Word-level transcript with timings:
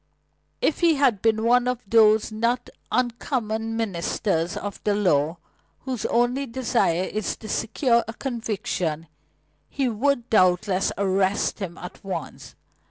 If 0.61 0.79
he 0.79 0.95
had 0.95 1.21
been 1.21 1.43
one 1.43 1.67
of 1.67 1.83
those 1.87 2.31
not 2.31 2.71
uncommon 2.91 3.77
ministers 3.77 4.57
of 4.57 4.83
the 4.83 4.95
law, 4.95 5.37
whose 5.81 6.07
only 6.07 6.47
desire 6.47 7.03
is 7.03 7.35
to 7.37 7.47
secure 7.47 8.03
a 8.07 8.13
conviction, 8.15 9.05
he 9.69 9.87
would 9.89 10.27
doubtless 10.31 10.91
arrest 10.97 11.59
him 11.59 11.77
at 11.77 12.03
once. 12.03 12.55